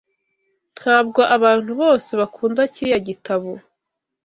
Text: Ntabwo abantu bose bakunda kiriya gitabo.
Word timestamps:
Ntabwo 0.77 1.21
abantu 1.35 1.71
bose 1.81 2.11
bakunda 2.19 2.61
kiriya 2.73 2.99
gitabo. 3.07 3.51